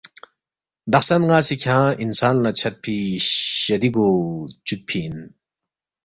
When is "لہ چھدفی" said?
2.43-2.97